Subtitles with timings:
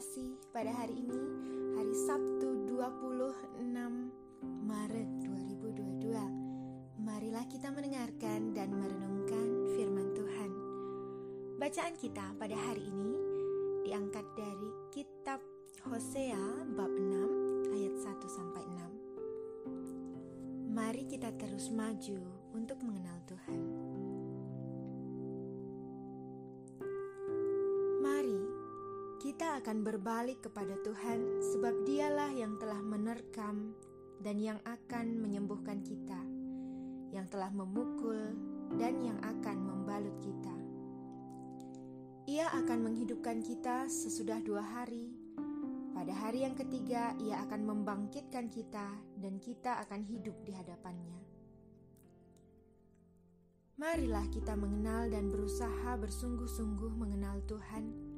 [0.00, 1.20] terkasih, pada hari ini,
[1.76, 3.68] hari Sabtu 26
[4.64, 10.50] Maret 2022, marilah kita mendengarkan dan merenungkan firman Tuhan.
[11.60, 13.12] Bacaan kita pada hari ini
[13.84, 15.44] diangkat dari kitab
[15.84, 20.72] Hosea bab 6 ayat 1 sampai 6.
[20.72, 22.24] Mari kita terus maju
[22.56, 24.09] untuk mengenal Tuhan.
[29.60, 33.76] Akan berbalik kepada Tuhan, sebab Dialah yang telah menerkam
[34.24, 36.16] dan yang akan menyembuhkan kita,
[37.12, 38.32] yang telah memukul
[38.80, 40.56] dan yang akan membalut kita.
[42.24, 45.12] Ia akan menghidupkan kita sesudah dua hari.
[45.92, 51.20] Pada hari yang ketiga, Ia akan membangkitkan kita, dan kita akan hidup di hadapannya.
[53.76, 58.10] Marilah kita mengenal dan berusaha bersungguh-sungguh mengenal Tuhan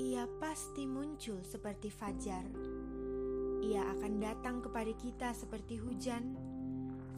[0.00, 2.48] ia pasti muncul seperti fajar.
[3.60, 6.40] Ia akan datang kepada kita seperti hujan,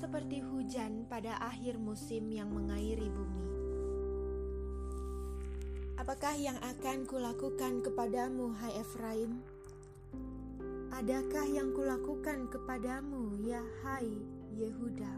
[0.02, 3.47] seperti hujan pada akhir musim yang mengairi bumi.
[5.94, 9.38] Apakah yang akan kulakukan kepadamu, hai Efraim?
[10.91, 14.10] Adakah yang kulakukan kepadamu, ya hai
[14.58, 15.14] Yehuda?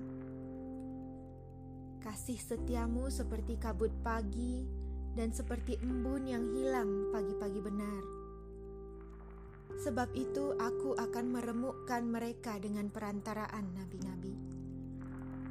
[2.05, 4.69] Kasih setiamu seperti kabut pagi,
[5.15, 8.03] dan seperti embun yang hilang pagi-pagi benar.
[9.75, 14.35] Sebab itu aku akan meremukkan mereka dengan perantaraan nabi-nabi.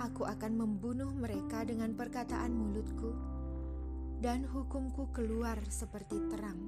[0.03, 3.11] Aku akan membunuh mereka dengan perkataan mulutku,
[4.19, 6.59] dan hukumku keluar seperti terang.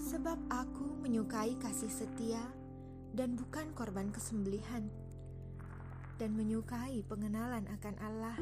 [0.00, 2.40] Sebab aku menyukai kasih setia
[3.12, 4.88] dan bukan korban kesembelihan,
[6.16, 8.38] dan menyukai pengenalan akan Allah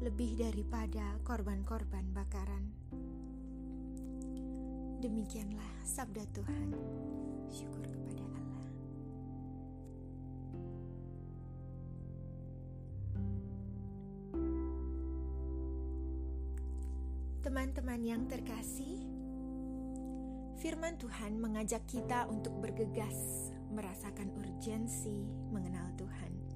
[0.00, 2.72] lebih daripada korban-korban bakaran.
[5.04, 6.72] Demikianlah sabda Tuhan.
[7.52, 8.68] Syukur kepada Allah.
[17.44, 19.04] Teman-teman yang terkasih,
[20.64, 26.49] firman Tuhan mengajak kita untuk bergegas merasakan urgensi mengenal Tuhan.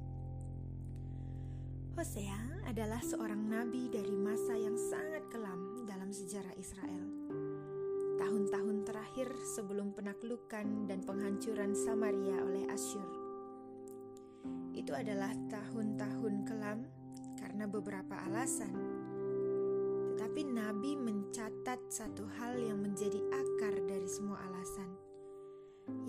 [1.95, 7.07] Hosea adalah seorang nabi dari masa yang sangat kelam dalam sejarah Israel.
[8.19, 13.11] Tahun-tahun terakhir sebelum penaklukan dan penghancuran Samaria oleh Asyur.
[14.75, 16.83] Itu adalah tahun-tahun kelam
[17.39, 18.75] karena beberapa alasan.
[20.19, 24.91] Tetapi nabi mencatat satu hal yang menjadi akar dari semua alasan,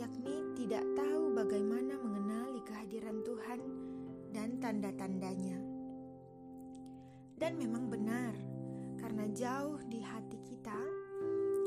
[0.02, 3.62] yakni tidak tahu bagaimana mengenali kehadiran Tuhan
[4.34, 5.65] dan tanda-tandanya.
[7.46, 8.34] Dan memang benar,
[8.98, 10.82] karena jauh di hati kita,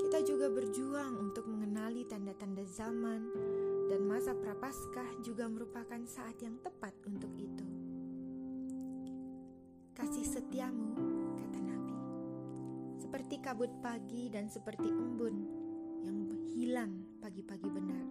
[0.03, 3.22] kita juga berjuang untuk mengenali tanda-tanda zaman
[3.87, 7.62] dan masa prapaskah juga merupakan saat yang tepat untuk itu.
[9.94, 10.99] Kasih setiamu,
[11.38, 11.99] kata Nabi,
[12.99, 15.37] seperti kabut pagi dan seperti embun
[16.03, 16.19] yang
[16.59, 18.06] hilang pagi-pagi benar.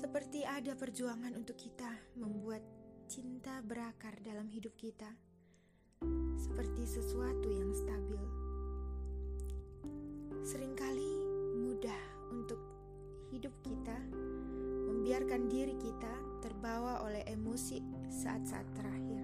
[0.00, 2.64] Seperti ada perjuangan untuk kita membuat
[3.12, 5.28] cinta berakar dalam hidup kita
[6.40, 8.24] seperti sesuatu yang stabil.
[10.40, 11.12] Seringkali
[11.60, 12.00] mudah
[12.32, 12.56] untuk
[13.28, 14.00] hidup kita
[14.88, 19.20] membiarkan diri kita terbawa oleh emosi saat-saat terakhir.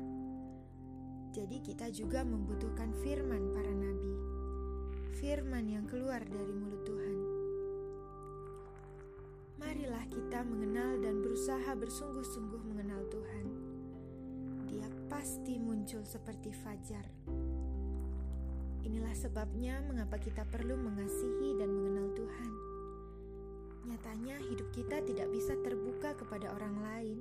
[1.32, 4.12] Jadi kita juga membutuhkan firman para nabi.
[5.16, 7.16] Firman yang keluar dari mulut Tuhan.
[9.56, 12.60] Marilah kita mengenal dan berusaha bersungguh-sungguh
[15.27, 17.03] pasti muncul seperti fajar.
[18.87, 22.53] Inilah sebabnya mengapa kita perlu mengasihi dan mengenal Tuhan.
[23.91, 27.19] Nyatanya, hidup kita tidak bisa terbuka kepada orang lain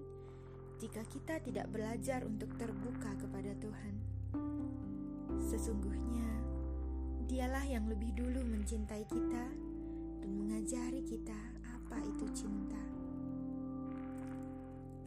[0.78, 3.96] jika kita tidak belajar untuk terbuka kepada Tuhan.
[5.42, 6.30] Sesungguhnya,
[7.26, 9.46] Dialah yang lebih dulu mencintai kita
[10.22, 11.42] dan mengajari kita
[11.74, 12.86] apa itu cinta.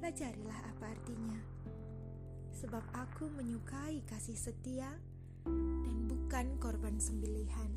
[0.02, 1.58] Pelajarilah apa artinya
[2.58, 4.90] sebab aku menyukai kasih setia
[5.46, 7.70] dan bukan korban sembelihan.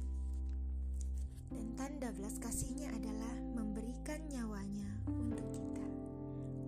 [1.53, 5.85] Dan tanda belas kasihnya adalah memberikan nyawanya untuk kita.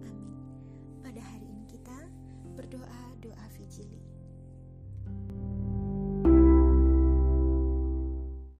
[0.06, 0.38] Amin.
[1.02, 1.98] Pada hari ini kita
[2.54, 4.23] berdoa doa Fijili.